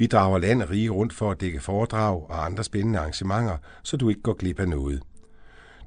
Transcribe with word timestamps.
Vi 0.00 0.06
drager 0.06 0.38
land 0.38 0.62
og 0.62 0.70
rige 0.70 0.90
rundt 0.90 1.12
for 1.12 1.30
at 1.30 1.40
dække 1.40 1.60
foredrag 1.60 2.30
og 2.30 2.44
andre 2.44 2.64
spændende 2.64 2.98
arrangementer, 2.98 3.56
så 3.82 3.96
du 3.96 4.08
ikke 4.08 4.22
går 4.22 4.34
glip 4.34 4.60
af 4.60 4.68
noget. 4.68 5.02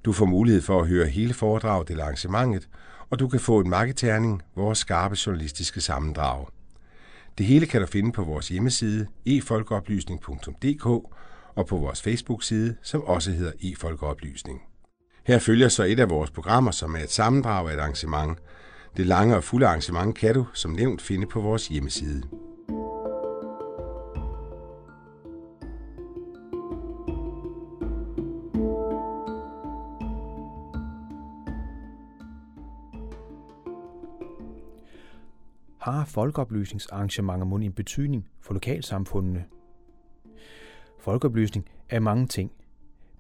Du 0.06 0.12
får 0.14 0.26
mulighed 0.26 0.62
for 0.62 0.82
at 0.82 0.88
høre 0.88 1.08
hele 1.08 1.34
foredraget 1.34 1.90
eller 1.90 2.04
arrangementet, 2.04 2.70
og 3.10 3.20
du 3.20 3.28
kan 3.28 3.40
få 3.40 3.60
en 3.60 3.70
marketerning, 3.70 4.42
vores 4.56 4.78
skarpe 4.78 5.16
journalistiske 5.26 5.82
sammendrag. 5.82 6.46
Det 7.38 7.46
hele 7.46 7.66
kan 7.66 7.82
du 7.82 7.88
finde 7.88 8.12
på 8.12 8.24
vores 8.24 8.48
hjemmeside 8.48 9.08
efolkeoplysning.dk 9.26 10.86
og 11.56 11.68
på 11.68 11.78
vores 11.78 12.02
Facebook-side, 12.02 12.76
som 12.82 13.04
også 13.04 13.32
hedder 13.32 13.52
efolkeoplysning. 13.62 14.62
Her 15.24 15.40
følger 15.40 15.68
så 15.68 15.84
et 15.84 16.00
af 16.00 16.10
vores 16.10 16.32
programmer, 16.32 16.72
som 16.72 16.96
er 16.96 17.00
et 17.00 17.12
sammendrag 17.12 17.70
af 17.70 17.74
et 17.74 17.80
arrangement. 17.80 18.38
Det 18.98 19.06
lange 19.06 19.36
og 19.36 19.44
fulde 19.44 19.68
arrangement 19.68 20.18
kan 20.18 20.34
du, 20.34 20.46
som 20.54 20.72
nævnt, 20.72 21.02
finde 21.02 21.28
på 21.28 21.42
vores 21.42 21.68
hjemmeside. 21.68 22.24
Har 35.84 36.06
folkeoplysningsarrangementer 36.06 37.46
mon 37.46 37.64
en 37.64 37.74
betydning 37.74 38.30
for 38.42 38.54
lokalsamfundene? 38.54 39.46
Folkeoplysning 41.00 41.70
er 41.90 42.00
mange 42.00 42.28
ting, 42.28 42.52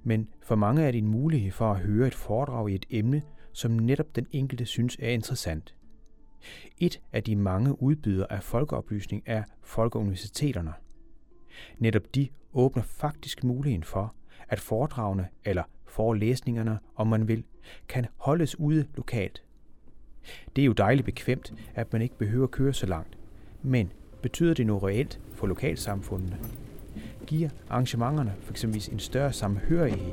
men 0.03 0.30
for 0.42 0.56
mange 0.56 0.84
er 0.84 0.91
det 0.91 0.97
en 0.97 1.08
mulighed 1.08 1.52
for 1.52 1.72
at 1.72 1.80
høre 1.80 2.08
et 2.08 2.16
foredrag 2.16 2.69
i 2.69 2.75
et 2.75 2.86
emne, 2.89 3.22
som 3.53 3.72
netop 3.72 4.16
den 4.16 4.28
enkelte 4.31 4.66
synes 4.66 4.97
er 5.00 5.09
interessant. 5.09 5.75
Et 6.78 7.02
af 7.14 7.23
de 7.23 7.36
mange 7.36 7.81
udbydere 7.81 8.31
af 8.31 8.44
folkeoplysning 8.44 9.23
er 9.25 9.44
folkeuniversiteterne. 9.61 10.73
Netop 11.78 12.16
de 12.16 12.28
åbner 12.53 12.84
faktisk 12.84 13.44
muligheden 13.44 13.84
for, 13.84 14.16
at 14.47 14.59
foredragene 14.59 15.28
eller 15.45 15.64
forelæsningerne, 15.86 16.80
om 16.95 17.08
man 17.08 17.28
vil, 17.28 17.44
kan 17.88 18.08
holdes 18.17 18.59
ude 18.59 18.88
lokalt. 18.95 19.43
Det 20.56 20.62
er 20.62 20.66
jo 20.66 20.72
dejligt 20.72 21.06
bekvemt, 21.06 21.54
at 21.76 21.94
man 21.94 22.02
ikke 22.02 22.18
behøver 22.18 22.44
at 22.44 22.52
køre 22.52 22.74
så 22.74 22.86
langt. 22.86 23.18
Men 23.62 23.92
betyder 24.22 24.54
det 24.54 24.68
noget 24.68 24.84
reelt 24.84 25.20
for 25.34 25.48
lokalsamfundene? 25.48 26.38
Giver 27.28 27.50
arrangementerne 27.70 28.34
f.eks. 28.42 28.64
en 28.64 29.00
større 29.00 29.34
samhørighed? 29.34 30.12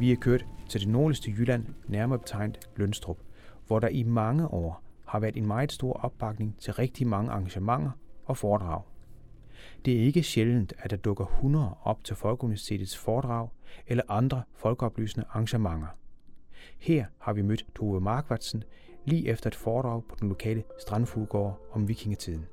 Vi 0.00 0.12
er 0.12 0.16
kørt 0.16 0.44
til 0.68 0.80
det 0.80 0.88
nordligste 0.88 1.30
Jylland, 1.30 1.66
nærmere 1.86 2.18
betegnet 2.18 2.58
Lønstrup, 2.76 3.18
hvor 3.66 3.78
der 3.78 3.88
i 3.88 4.02
mange 4.02 4.48
år 4.48 4.82
har 5.06 5.18
været 5.20 5.36
en 5.36 5.46
meget 5.46 5.72
stor 5.72 5.92
opbakning 5.92 6.56
til 6.58 6.72
rigtig 6.72 7.06
mange 7.06 7.30
arrangementer 7.30 7.90
og 8.24 8.36
foredrag. 8.36 8.82
Det 9.84 9.96
er 9.96 10.00
ikke 10.00 10.22
sjældent, 10.22 10.72
at 10.78 10.90
der 10.90 10.96
dukker 10.96 11.24
100 11.24 11.74
op 11.84 12.04
til 12.04 12.16
Folkeuniversitetets 12.16 12.96
foredrag 12.96 13.48
eller 13.86 14.04
andre 14.08 14.42
folkeoplysende 14.54 15.26
arrangementer. 15.30 15.86
Her 16.78 17.04
har 17.18 17.32
vi 17.32 17.42
mødt 17.42 17.66
Tove 17.76 18.00
Markvartsen 18.00 18.64
lige 19.04 19.28
efter 19.28 19.50
et 19.50 19.54
foredrag 19.54 20.02
på 20.08 20.16
den 20.20 20.28
lokale 20.28 20.62
strandfuglgård 20.80 21.60
om 21.72 21.88
vikingetiden. 21.88 22.46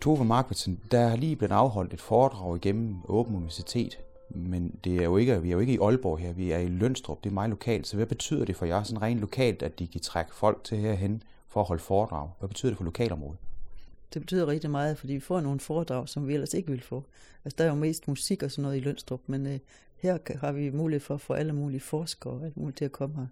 Tove 0.00 0.24
Markvartsen, 0.24 0.80
der 0.90 0.98
er 0.98 1.16
lige 1.16 1.36
blevet 1.36 1.52
afholdt 1.52 1.92
et 1.92 2.00
foredrag 2.00 2.56
igennem 2.56 2.96
Åben 3.04 3.36
Universitet, 3.36 3.98
men 4.30 4.74
det 4.84 4.96
er 4.96 5.04
jo 5.04 5.16
ikke, 5.16 5.42
vi 5.42 5.48
er 5.48 5.52
jo 5.52 5.58
ikke 5.58 5.72
i 5.72 5.78
Aalborg 5.78 6.18
her, 6.18 6.32
vi 6.32 6.50
er 6.50 6.58
i 6.58 6.68
Lønstrup, 6.68 7.24
det 7.24 7.30
er 7.30 7.34
meget 7.34 7.50
lokalt. 7.50 7.86
Så 7.86 7.96
hvad 7.96 8.06
betyder 8.06 8.44
det 8.44 8.56
for 8.56 8.66
jer 8.66 8.82
sådan 8.82 9.02
rent 9.02 9.20
lokalt, 9.20 9.62
at 9.62 9.78
de 9.78 9.86
kan 9.86 10.00
trække 10.00 10.34
folk 10.34 10.64
til 10.64 10.78
herhen 10.78 11.22
for 11.48 11.60
at 11.60 11.66
holde 11.66 11.82
foredrag? 11.82 12.30
Hvad 12.38 12.48
betyder 12.48 12.70
det 12.70 12.76
for 12.76 12.84
lokalområdet? 12.84 13.38
Det 14.14 14.22
betyder 14.22 14.46
rigtig 14.46 14.70
meget, 14.70 14.98
fordi 14.98 15.12
vi 15.12 15.20
får 15.20 15.40
nogle 15.40 15.60
foredrag, 15.60 16.08
som 16.08 16.28
vi 16.28 16.34
ellers 16.34 16.54
ikke 16.54 16.68
ville 16.68 16.84
få. 16.84 17.04
Altså, 17.44 17.56
der 17.58 17.64
er 17.64 17.68
jo 17.68 17.74
mest 17.74 18.08
musik 18.08 18.42
og 18.42 18.50
sådan 18.50 18.62
noget 18.62 18.76
i 18.76 18.80
Lønstrup, 18.80 19.20
men 19.26 19.46
øh, 19.46 19.58
her 19.96 20.18
har 20.40 20.52
vi 20.52 20.70
mulighed 20.70 21.00
for 21.00 21.14
at 21.14 21.20
få 21.20 21.32
alle 21.32 21.52
mulige 21.52 21.80
forskere 21.80 22.32
og 22.32 22.44
alt 22.44 22.56
muligt 22.56 22.76
til 22.78 22.84
at 22.84 22.92
komme 22.92 23.16
her. 23.16 23.26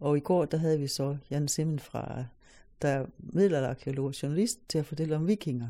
Og 0.00 0.16
i 0.16 0.20
går, 0.20 0.44
der 0.44 0.58
havde 0.58 0.80
vi 0.80 0.86
så 0.86 1.16
Jan 1.30 1.48
Simmen 1.48 1.78
fra, 1.78 2.24
der 2.82 2.88
er 2.88 3.06
middelalderarkeolog 3.18 4.06
og 4.06 4.22
journalist, 4.22 4.58
til 4.68 4.78
at 4.78 4.86
fortælle 4.86 5.16
om 5.16 5.26
vikinger. 5.26 5.68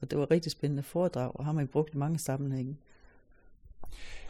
Og 0.00 0.10
det 0.10 0.18
var 0.18 0.24
et 0.24 0.30
rigtig 0.30 0.52
spændende 0.52 0.82
foredrag, 0.82 1.30
og 1.34 1.44
har 1.44 1.52
man 1.52 1.68
brugt 1.68 1.94
i 1.94 1.96
mange 1.96 2.18
sammenhænge. 2.18 2.76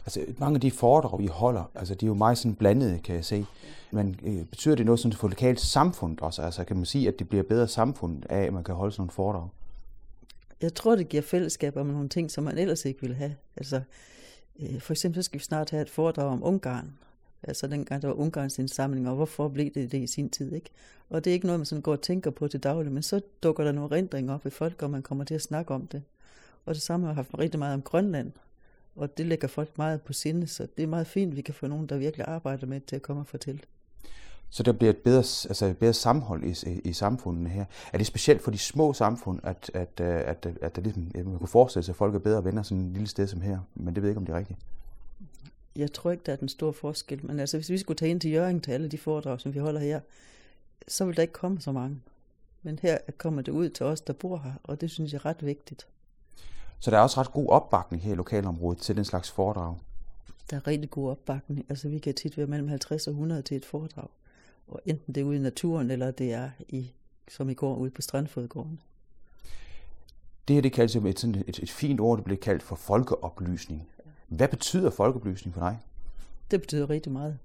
Altså, 0.05 0.25
mange 0.37 0.55
af 0.55 0.61
de 0.61 0.71
foredrag, 0.71 1.19
vi 1.19 1.27
holder, 1.27 1.71
altså, 1.75 1.95
de 1.95 2.05
er 2.05 2.07
jo 2.07 2.13
meget 2.13 2.37
sådan 2.37 2.55
blandede, 2.55 2.99
kan 2.99 3.15
jeg 3.15 3.25
se. 3.25 3.45
Men 3.91 4.19
øh, 4.23 4.45
betyder 4.45 4.75
det 4.75 4.85
noget 4.85 4.99
sådan 4.99 5.17
for 5.17 5.27
lokalt 5.27 5.59
samfund 5.59 6.19
også? 6.21 6.41
Altså, 6.41 6.63
kan 6.63 6.75
man 6.75 6.85
sige, 6.85 7.07
at 7.07 7.19
det 7.19 7.29
bliver 7.29 7.43
bedre 7.43 7.67
samfund 7.67 8.23
af, 8.29 8.41
at 8.41 8.53
man 8.53 8.63
kan 8.63 8.75
holde 8.75 8.91
sådan 8.91 9.01
nogle 9.01 9.11
foredrag? 9.11 9.47
Jeg 10.61 10.73
tror, 10.73 10.95
det 10.95 11.09
giver 11.09 11.23
fællesskab 11.23 11.77
om 11.77 11.85
nogle 11.85 12.09
ting, 12.09 12.31
som 12.31 12.43
man 12.43 12.57
ellers 12.57 12.85
ikke 12.85 13.01
ville 13.01 13.15
have. 13.15 13.35
Altså, 13.57 13.81
øh, 14.59 14.81
for 14.81 14.93
eksempel 14.93 15.23
så 15.23 15.25
skal 15.25 15.39
vi 15.39 15.43
snart 15.43 15.69
have 15.69 15.81
et 15.81 15.89
foredrag 15.89 16.25
om 16.25 16.43
Ungarn. 16.43 16.93
Altså 17.43 17.67
dengang 17.67 18.01
der 18.01 18.07
var 18.07 18.15
Ungarns 18.15 18.59
indsamling, 18.59 19.09
og 19.09 19.15
hvorfor 19.15 19.47
blev 19.47 19.73
det 19.73 19.91
det 19.91 20.01
i 20.01 20.07
sin 20.07 20.29
tid, 20.29 20.53
ikke? 20.53 20.69
Og 21.09 21.23
det 21.23 21.31
er 21.31 21.33
ikke 21.33 21.45
noget, 21.45 21.59
man 21.59 21.65
sådan 21.65 21.81
går 21.81 21.91
og 21.91 22.01
tænker 22.01 22.31
på 22.31 22.47
til 22.47 22.59
daglig, 22.59 22.91
men 22.91 23.03
så 23.03 23.21
dukker 23.43 23.63
der 23.63 23.71
nogle 23.71 23.95
rendringer 23.95 24.33
op 24.33 24.45
i 24.45 24.49
folk, 24.49 24.81
og 24.81 24.89
man 24.89 25.01
kommer 25.01 25.23
til 25.23 25.35
at 25.35 25.41
snakke 25.41 25.73
om 25.73 25.87
det. 25.87 26.03
Og 26.65 26.73
det 26.75 26.81
samme 26.81 27.07
har 27.07 27.13
haft 27.13 27.29
rigtig 27.39 27.59
meget 27.59 27.73
om 27.73 27.81
Grønland, 27.81 28.31
og 28.95 29.17
det 29.17 29.25
lægger 29.25 29.47
folk 29.47 29.77
meget 29.77 30.01
på 30.01 30.13
sinde, 30.13 30.47
så 30.47 30.67
det 30.77 30.83
er 30.83 30.87
meget 30.87 31.07
fint, 31.07 31.31
at 31.31 31.37
vi 31.37 31.41
kan 31.41 31.53
få 31.53 31.67
nogen, 31.67 31.87
der 31.87 31.97
virkelig 31.97 32.25
arbejder 32.27 32.67
med 32.67 32.81
til 32.81 32.95
at 32.95 33.01
komme 33.01 33.21
og 33.21 33.27
fortælle. 33.27 33.61
Så 34.49 34.63
der 34.63 34.71
bliver 34.71 34.89
et 34.89 34.97
bedre, 34.97 35.19
altså 35.19 35.65
et 35.65 35.77
bedre 35.77 35.93
sammenhold 35.93 36.43
i, 36.43 36.69
i, 36.69 36.79
i 36.89 36.93
samfundene 36.93 37.49
her. 37.49 37.65
Er 37.93 37.97
det 37.97 38.07
specielt 38.07 38.41
for 38.41 38.51
de 38.51 38.57
små 38.57 38.93
samfund, 38.93 39.39
at, 39.43 39.71
at, 39.73 39.99
at, 40.01 40.45
at, 40.45 40.57
at 40.61 40.75
der 40.75 40.81
ligesom, 40.81 41.11
man 41.15 41.37
kunne 41.37 41.47
forestille 41.47 41.83
sig, 41.83 41.93
at 41.93 41.97
folk 41.97 42.15
er 42.15 42.19
bedre 42.19 42.43
venner 42.43 42.63
sådan 42.63 42.85
et 42.85 42.91
lille 42.91 43.07
sted 43.07 43.27
som 43.27 43.41
her, 43.41 43.59
men 43.75 43.95
det 43.95 44.03
ved 44.03 44.09
jeg 44.09 44.11
ikke, 44.11 44.19
om 44.19 44.25
det 44.25 44.33
er 44.33 44.37
rigtigt. 44.37 44.59
Jeg 45.75 45.93
tror 45.93 46.11
ikke, 46.11 46.23
der 46.25 46.31
er 46.31 46.35
den 46.35 46.49
store 46.49 46.73
forskel, 46.73 47.25
men 47.25 47.39
altså 47.39 47.57
hvis 47.57 47.69
vi 47.69 47.77
skulle 47.77 47.97
tage 47.97 48.11
ind 48.11 48.21
til 48.21 48.31
Jørgen 48.31 48.61
til 48.61 48.71
alle 48.71 48.87
de 48.87 48.97
foredrag, 48.97 49.41
som 49.41 49.53
vi 49.53 49.59
holder 49.59 49.79
her, 49.79 49.99
så 50.87 51.05
vil 51.05 51.15
der 51.15 51.21
ikke 51.21 51.33
komme 51.33 51.61
så 51.61 51.71
mange. 51.71 52.01
Men 52.63 52.79
her 52.81 52.97
kommer 53.17 53.41
det 53.41 53.51
ud 53.51 53.69
til 53.69 53.85
os, 53.85 54.01
der 54.01 54.13
bor 54.13 54.37
her, 54.37 54.53
og 54.63 54.81
det 54.81 54.91
synes 54.91 55.13
jeg 55.13 55.17
er 55.17 55.25
ret 55.25 55.45
vigtigt. 55.45 55.87
Så 56.83 56.91
der 56.91 56.97
er 56.97 57.01
også 57.01 57.19
ret 57.19 57.31
god 57.31 57.49
opbakning 57.49 58.03
her 58.03 58.11
i 58.11 58.15
lokalområdet 58.15 58.81
til 58.81 58.95
den 58.95 59.05
slags 59.05 59.31
foredrag. 59.31 59.75
Der 60.49 60.57
er 60.57 60.67
rigtig 60.67 60.89
god 60.89 61.09
opbakning. 61.09 61.65
Altså 61.69 61.89
vi 61.89 61.99
kan 61.99 62.13
tit 62.13 62.37
være 62.37 62.47
mellem 62.47 62.67
50 62.67 63.07
og 63.07 63.11
100 63.11 63.41
til 63.41 63.57
et 63.57 63.65
foredrag. 63.65 64.07
Og 64.67 64.81
enten 64.85 65.15
det 65.15 65.21
er 65.21 65.25
ude 65.25 65.37
i 65.37 65.39
naturen, 65.39 65.91
eller 65.91 66.11
det 66.11 66.33
er 66.33 66.49
i, 66.69 66.93
som 67.27 67.49
i 67.49 67.53
går 67.53 67.75
ude 67.75 67.91
på 67.91 68.01
Strandfodgården. 68.01 68.79
Det 70.47 70.53
her 70.53 70.61
det 70.61 70.73
kaldes 70.73 70.95
et, 70.95 71.19
sådan 71.19 71.43
et, 71.47 71.59
et 71.59 71.71
fint 71.71 71.99
ord, 71.99 72.17
det 72.17 72.25
bliver 72.25 72.39
kaldt 72.39 72.63
for 72.63 72.75
folkeoplysning. 72.75 73.87
Hvad 74.27 74.47
betyder 74.47 74.89
folkeoplysning 74.89 75.53
for 75.53 75.61
dig? 75.61 75.79
Det 76.51 76.61
betyder 76.61 76.89
rigtig 76.89 77.11
meget. 77.11 77.39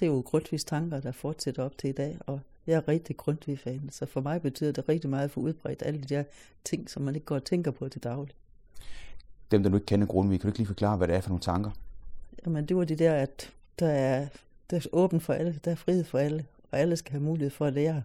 Det 0.00 0.06
er 0.06 0.10
jo 0.10 0.20
Grundtvigs 0.20 0.64
tanker, 0.64 1.00
der 1.00 1.12
fortsætter 1.12 1.62
op 1.62 1.78
til 1.78 1.90
i 1.90 1.92
dag, 1.92 2.18
og 2.26 2.40
jeg 2.66 2.76
er 2.76 2.88
rigtig 2.88 3.16
Grundtvig-fan, 3.16 3.88
så 3.92 4.06
for 4.06 4.20
mig 4.20 4.42
betyder 4.42 4.72
det 4.72 4.88
rigtig 4.88 5.10
meget 5.10 5.30
for 5.30 5.40
udbredt 5.40 5.82
alle 5.86 6.00
de 6.00 6.14
der 6.14 6.24
ting, 6.64 6.90
som 6.90 7.02
man 7.02 7.14
ikke 7.14 7.24
går 7.24 7.34
og 7.34 7.44
tænker 7.44 7.70
på 7.70 7.88
til 7.88 8.02
daglig 8.02 8.34
dem, 9.52 9.62
der 9.62 9.70
nu 9.70 9.76
ikke 9.76 9.86
kender 9.86 10.06
Grundtvig, 10.06 10.40
kan 10.40 10.46
du 10.46 10.48
ikke 10.48 10.58
lige 10.58 10.66
forklare, 10.66 10.96
hvad 10.96 11.08
det 11.08 11.16
er 11.16 11.20
for 11.20 11.28
nogle 11.28 11.42
tanker? 11.42 11.70
Jamen, 12.46 12.66
det 12.66 12.76
var 12.76 12.84
det 12.84 12.98
der, 12.98 13.14
at 13.14 13.50
der 13.78 13.88
er, 13.88 14.26
der 14.70 14.76
er 14.76 14.86
åben 14.92 15.20
for 15.20 15.32
alle, 15.32 15.58
der 15.64 15.70
er 15.70 15.74
frihed 15.74 16.04
for 16.04 16.18
alle, 16.18 16.44
og 16.72 16.78
alle 16.78 16.96
skal 16.96 17.12
have 17.12 17.22
mulighed 17.22 17.50
for 17.50 17.66
at 17.66 17.72
lære. 17.72 18.02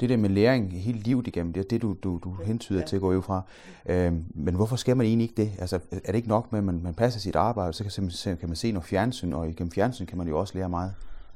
Det 0.00 0.08
der 0.08 0.16
med 0.16 0.30
læring 0.30 0.72
hele 0.72 0.98
livet 0.98 1.26
igennem, 1.26 1.52
det 1.52 1.60
er 1.60 1.68
det, 1.68 1.82
du, 1.82 1.96
du, 2.02 2.20
du 2.24 2.34
hentyder 2.44 2.78
ja. 2.80 2.86
til 2.86 2.96
at 2.96 3.02
gå 3.02 3.20
fra. 3.20 3.42
Øhm, 3.86 4.24
men 4.34 4.54
hvorfor 4.54 4.76
skal 4.76 4.96
man 4.96 5.06
egentlig 5.06 5.30
ikke 5.30 5.42
det? 5.42 5.52
Altså, 5.58 5.80
er 5.90 5.98
det 6.06 6.14
ikke 6.14 6.28
nok 6.28 6.52
med, 6.52 6.58
at 6.58 6.64
man, 6.64 6.82
man 6.82 6.94
passer 6.94 7.20
sit 7.20 7.36
arbejde, 7.36 7.72
så 7.72 7.84
kan, 7.84 8.10
så 8.10 8.36
kan 8.40 8.48
man 8.48 8.56
se 8.56 8.72
noget 8.72 8.86
fjernsyn, 8.86 9.32
og 9.32 9.48
igennem 9.48 9.70
fjernsyn 9.70 10.06
kan 10.06 10.18
man 10.18 10.28
jo 10.28 10.38
også 10.38 10.54
lære 10.58 10.68
meget? 10.68 10.94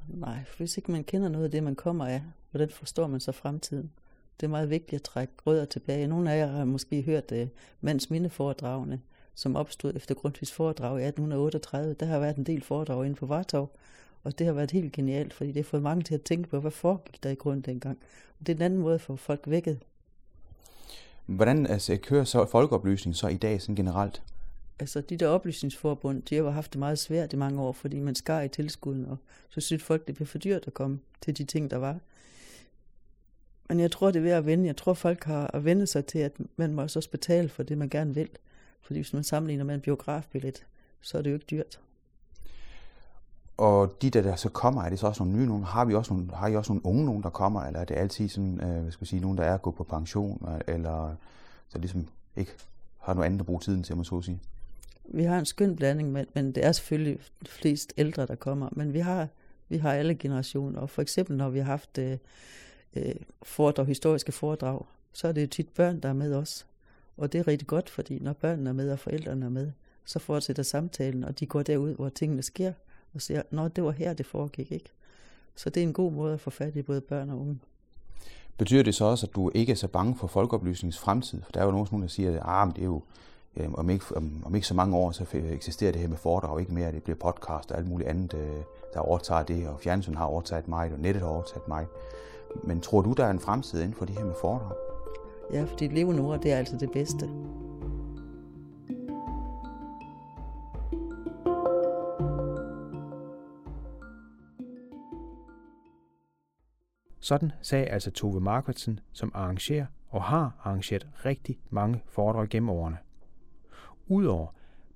Nej, 0.08 0.38
hvis 0.56 0.76
ikke 0.76 0.93
man 0.93 1.05
kender 1.05 1.29
noget 1.29 1.44
af 1.44 1.50
det, 1.50 1.62
man 1.62 1.75
kommer 1.75 2.06
af, 2.06 2.23
hvordan 2.50 2.69
forstår 2.70 3.06
man 3.06 3.20
så 3.20 3.32
fremtiden? 3.32 3.91
Det 4.40 4.46
er 4.46 4.50
meget 4.50 4.70
vigtigt 4.70 5.00
at 5.00 5.02
trække 5.02 5.32
rødder 5.46 5.64
tilbage. 5.64 6.06
Nogle 6.06 6.32
af 6.32 6.38
jer 6.38 6.46
har 6.46 6.64
måske 6.64 7.02
hørt 7.02 7.32
uh, 7.32 7.38
mands 7.81 8.11
mindeforedragene, 8.11 9.00
som 9.35 9.56
opstod 9.56 9.96
efter 9.96 10.14
Grundtvigs 10.14 10.52
foredrag 10.52 11.00
i 11.00 11.05
1838. 11.05 11.94
Der 11.94 12.06
har 12.06 12.19
været 12.19 12.37
en 12.37 12.44
del 12.44 12.62
foredrag 12.62 13.05
inde 13.06 13.17
på 13.17 13.26
Vartov, 13.26 13.70
Og 14.23 14.38
det 14.38 14.46
har 14.46 14.52
været 14.52 14.70
helt 14.70 14.93
genialt, 14.93 15.32
fordi 15.35 15.49
det 15.49 15.56
har 15.56 15.70
fået 15.70 15.82
mange 15.82 16.02
til 16.02 16.14
at 16.14 16.23
tænke 16.23 16.49
på, 16.49 16.61
hvad 16.61 16.70
foregik 16.70 17.23
der 17.23 17.31
i 17.31 17.35
grunden 17.35 17.62
dengang. 17.62 17.99
Og 18.40 18.46
det 18.46 18.52
er 18.52 18.56
en 18.56 18.62
anden 18.62 18.81
måde 18.81 18.94
at 18.94 19.00
få 19.00 19.17
folk 19.17 19.40
vækket. 19.46 19.79
Hvordan 21.26 21.67
altså, 21.67 21.96
kører 21.96 22.25
så 22.25 22.46
folkeoplysning 22.46 23.17
så 23.17 23.29
i 23.29 23.37
dag 23.37 23.61
sådan 23.61 23.76
generelt? 23.76 24.23
Altså 24.81 25.00
de 25.00 25.17
der 25.17 25.29
oplysningsforbund, 25.29 26.23
de 26.23 26.37
har 26.37 26.50
haft 26.50 26.73
det 26.73 26.79
meget 26.79 26.99
svært 26.99 27.32
i 27.32 27.37
mange 27.37 27.62
år, 27.62 27.73
fordi 27.73 28.00
man 28.00 28.14
skar 28.14 28.41
i 28.41 28.49
tilskuden, 28.49 29.06
og 29.06 29.17
så 29.49 29.61
synes 29.61 29.82
folk, 29.82 30.06
det 30.06 30.14
bliver 30.14 30.26
for 30.26 30.38
dyrt 30.38 30.67
at 30.67 30.75
komme 30.75 30.99
til 31.20 31.38
de 31.38 31.44
ting, 31.44 31.70
der 31.70 31.76
var. 31.76 31.99
Men 33.69 33.81
jeg 33.81 33.91
tror, 33.91 34.11
det 34.11 34.19
er 34.19 34.23
ved 34.23 34.31
at 34.31 34.47
vende. 34.47 34.67
Jeg 34.67 34.76
tror, 34.76 34.94
folk 34.94 35.25
har 35.25 35.50
at 35.55 35.65
vende 35.65 35.87
sig 35.87 36.06
til, 36.06 36.19
at 36.19 36.32
man 36.56 36.75
må 36.75 36.82
også 36.82 37.11
betale 37.11 37.49
for 37.49 37.62
det, 37.62 37.79
man 37.79 37.88
gerne 37.88 38.15
vil. 38.15 38.29
Fordi 38.82 38.99
hvis 38.99 39.12
man 39.12 39.25
sammenligner 39.25 39.65
med 39.65 39.75
en 39.75 39.81
biografbillet, 39.81 40.67
så 41.00 41.19
er 41.19 41.23
det 41.23 41.31
jo 41.31 41.35
ikke 41.35 41.47
dyrt. 41.50 41.81
Og 43.56 44.03
de 44.03 44.11
der, 44.11 44.23
der 44.23 44.37
så 44.37 44.49
kommer, 44.49 44.82
er 44.82 44.88
det 44.88 44.99
så 44.99 45.06
også 45.06 45.25
nogle 45.25 45.38
nye 45.38 45.47
nogen? 45.47 45.65
Har, 45.65 45.85
vi 45.85 45.94
også 45.94 46.15
nogle, 46.15 46.31
har 46.35 46.49
I 46.49 46.56
også 46.56 46.73
nogle 46.73 46.87
unge 46.87 47.05
nogen, 47.05 47.23
der 47.23 47.31
kommer? 47.31 47.62
Eller 47.62 47.81
er 47.81 47.85
det 47.85 47.94
altid 47.94 48.29
sådan, 48.29 48.61
øh, 48.61 48.82
hvad 48.82 48.93
skal 48.93 49.03
jeg 49.03 49.09
sige, 49.09 49.20
nogen, 49.20 49.38
der 49.38 49.44
er 49.44 49.56
gået 49.56 49.76
på 49.76 49.85
pension? 49.85 50.49
Eller 50.69 51.15
så 51.69 51.79
ligesom 51.79 52.09
ikke 52.37 52.53
har 52.99 53.15
noget 53.15 53.26
andet 53.26 53.41
at 53.41 53.47
bruge 53.47 53.61
tiden 53.61 53.82
til, 53.82 53.97
man 53.97 54.05
så 54.05 54.23
sige? 54.23 54.41
Vi 55.05 55.25
har 55.25 55.38
en 55.38 55.47
skøn 55.47 55.76
blanding, 55.76 56.12
men, 56.12 56.26
men 56.35 56.53
det 56.53 56.65
er 56.65 56.73
selvfølgelig 56.73 57.19
flest 57.47 57.93
ældre, 57.97 58.26
der 58.26 58.35
kommer. 58.35 58.69
Men 58.73 58.93
vi 58.93 58.99
har, 58.99 59.29
vi 59.69 59.76
har 59.76 59.93
alle 59.93 60.15
generationer. 60.15 60.81
Og 60.81 60.91
for 60.91 61.03
eksempel, 61.03 61.37
når 61.37 61.49
vi 61.49 61.59
har 61.59 61.67
haft 61.67 61.99
øh, 61.99 62.19
øh, 62.96 63.14
foredrag, 63.43 63.87
historiske 63.87 64.32
foredrag, 64.32 64.87
så 65.12 65.29
er 65.29 65.32
det 65.32 65.43
jo 65.43 65.46
tit 65.46 65.69
børn, 65.69 66.00
der 66.00 66.08
er 66.08 66.12
med 66.12 66.35
os. 66.35 66.67
Og 67.17 67.32
det 67.32 67.38
er 67.38 67.49
rigtig 67.49 67.67
godt, 67.67 67.90
fordi 67.90 68.19
når 68.19 68.32
børnene 68.32 68.70
er 68.70 68.75
med 68.75 68.90
og 68.90 68.99
forældrene 68.99 69.46
er 69.46 69.50
med, 69.50 69.73
så 70.05 70.19
fortsætter 70.19 70.62
samtalen, 70.62 71.25
og 71.25 71.40
de 71.40 71.46
går 71.46 71.62
derud, 71.62 71.94
hvor 71.94 72.08
tingene 72.08 72.43
sker, 72.43 72.73
og 73.14 73.23
siger, 73.23 73.43
nå, 73.50 73.69
det 73.69 73.85
var 73.85 73.90
her, 73.90 74.12
det 74.12 74.26
foregik, 74.26 74.73
ikke? 74.73 74.90
Så 75.55 75.70
det 75.70 75.82
er 75.82 75.87
en 75.87 75.93
god 75.93 76.12
måde 76.12 76.35
at 76.35 76.40
få 76.40 76.50
fat 76.50 76.76
i 76.76 76.82
både 76.82 77.00
børn 77.00 77.31
og 77.31 77.40
unge. 77.40 77.58
Betyder 78.58 78.82
det 78.82 78.94
så 78.94 79.05
også, 79.05 79.26
at 79.26 79.34
du 79.34 79.50
ikke 79.55 79.73
er 79.73 79.76
så 79.76 79.88
bange 79.88 80.17
for 80.17 80.26
folkeoplysningens 80.26 80.99
fremtid? 80.99 81.43
For 81.43 81.52
der 81.52 81.61
er 81.61 81.64
jo 81.64 81.70
nogen, 81.70 82.02
der 82.02 82.08
siger, 82.08 82.32
at 82.32 82.43
ah, 82.44 82.75
det 82.75 82.81
er 82.81 82.84
jo 82.87 83.02
øh, 83.56 83.73
om 83.73 83.91
ikke, 83.91 84.05
om, 84.17 84.43
om 84.44 84.55
ikke 84.55 84.67
så 84.67 84.75
mange 84.75 84.96
år, 84.96 85.11
så 85.11 85.26
eksisterer 85.34 85.93
det 85.93 86.00
her 86.00 86.08
med 86.08 86.17
foredrag 86.17 86.61
ikke 86.61 86.75
mere. 86.75 86.93
Det 86.93 87.02
bliver 87.02 87.17
podcast 87.17 87.70
og 87.70 87.79
alt 87.79 87.88
muligt 87.88 88.08
andet, 88.08 88.34
øh, 88.34 88.62
der 88.94 89.00
overtager 89.00 89.43
det, 89.43 89.69
og 89.69 89.81
fjernsyn 89.81 90.14
har 90.14 90.25
overtaget 90.25 90.69
mig, 90.69 90.93
og 90.93 90.99
nettet 90.99 91.23
har 91.23 91.31
overtaget 91.31 91.69
mig. 91.69 91.87
Men 92.64 92.80
tror 92.80 93.02
du, 93.02 93.12
der 93.12 93.24
er 93.24 93.30
en 93.30 93.40
fremtid 93.40 93.80
inden 93.80 93.94
for 93.94 94.04
det 94.04 94.18
her 94.18 94.24
med 94.24 94.34
foredrag? 94.40 94.76
Ja, 95.52 95.64
fordi 95.64 95.88
levende 95.88 96.22
ord, 96.22 96.40
det 96.40 96.52
er 96.52 96.56
altså 96.56 96.76
det 96.76 96.90
bedste. 96.92 97.28
Sådan 107.20 107.52
sagde 107.62 107.86
altså 107.86 108.10
Tove 108.10 108.40
Markvardsen, 108.40 109.00
som 109.12 109.32
arrangerer 109.34 109.86
og 110.08 110.22
har 110.22 110.60
arrangeret 110.64 111.06
rigtig 111.24 111.60
mange 111.70 112.02
foredrag 112.06 112.48
gennem 112.48 112.68
årene. 112.70 112.98
Udover 114.06 114.46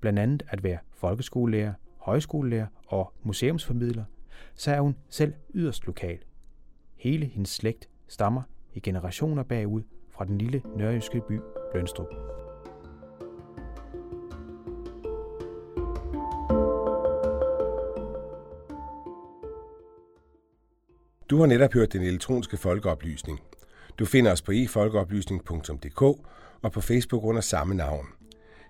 blandt 0.00 0.18
andet 0.18 0.42
at 0.48 0.62
være 0.62 0.78
folkeskolelærer, 0.90 1.72
højskolelærer 1.98 2.66
og 2.86 3.12
museumsformidler, 3.22 4.04
så 4.54 4.70
er 4.70 4.80
hun 4.80 4.96
selv 5.08 5.34
yderst 5.54 5.86
lokal. 5.86 6.18
Hele 7.02 7.26
hendes 7.26 7.50
slægt 7.50 7.88
stammer 8.08 8.42
i 8.74 8.80
generationer 8.80 9.42
bagud 9.42 9.82
fra 10.10 10.24
den 10.24 10.38
lille 10.38 10.62
nørjyske 10.76 11.22
by 11.28 11.40
Lønstrup. 11.74 12.06
Du 21.30 21.38
har 21.38 21.46
netop 21.46 21.72
hørt 21.72 21.92
den 21.92 22.02
elektroniske 22.02 22.56
folkeoplysning. 22.56 23.40
Du 23.98 24.04
finder 24.04 24.32
os 24.32 24.42
på 24.42 24.52
efolkeoplysning.dk 24.52 26.02
og 26.62 26.72
på 26.72 26.80
Facebook 26.80 27.24
under 27.24 27.40
samme 27.40 27.74
navn. 27.74 28.06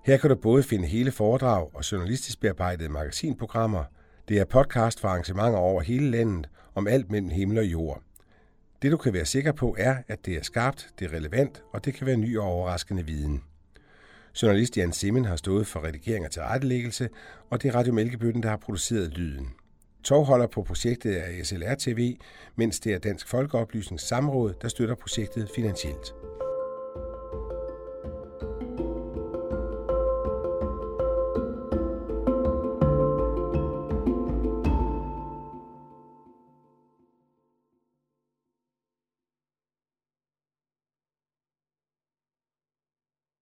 Her 0.05 0.17
kan 0.17 0.31
du 0.31 0.37
både 0.37 0.63
finde 0.63 0.87
hele 0.87 1.11
foredrag 1.11 1.71
og 1.75 1.93
journalistisk 1.93 2.41
bearbejdede 2.41 2.89
magasinprogrammer. 2.89 3.85
Det 4.29 4.39
er 4.39 4.45
podcast 4.45 5.01
for 5.01 5.09
arrangementer 5.09 5.59
over 5.59 5.83
hele 5.83 6.11
landet 6.11 6.49
om 6.75 6.87
alt 6.87 7.11
mellem 7.11 7.31
himmel 7.31 7.59
og 7.59 7.65
jord. 7.65 8.03
Det 8.83 8.93
du 8.93 8.97
kan 8.97 9.13
være 9.13 9.25
sikker 9.25 9.53
på 9.53 9.77
er, 9.79 9.97
at 10.09 10.27
det 10.27 10.37
er 10.37 10.43
skarpt, 10.43 10.89
det 10.99 11.05
er 11.05 11.17
relevant, 11.17 11.63
og 11.73 11.85
det 11.85 11.95
kan 11.95 12.07
være 12.07 12.17
ny 12.17 12.39
og 12.39 12.45
overraskende 12.45 13.07
viden. 13.07 13.43
Journalist 14.43 14.77
Jan 14.77 14.93
Simmen 14.93 15.25
har 15.25 15.37
stået 15.37 15.67
for 15.67 15.85
redigering 15.85 16.25
og 16.25 16.31
tilrettelæggelse, 16.31 17.09
og 17.51 17.63
det 17.63 17.69
er 17.69 17.75
Radio 17.75 17.93
Mælkebøtten, 17.93 18.43
der 18.43 18.49
har 18.49 18.57
produceret 18.57 19.11
lyden. 19.11 19.49
Tovholder 20.05 20.47
på 20.47 20.63
projektet 20.63 21.19
er 21.19 21.45
SLR 21.45 21.75
TV, 21.79 22.17
mens 22.57 22.81
det 22.81 22.95
er 22.95 22.99
Dansk 22.99 23.29
Folkeoplysnings 23.29 24.09
Samråd, 24.09 24.55
der 24.63 24.69
støtter 24.69 24.95
projektet 24.95 25.51
finansielt. 25.55 26.22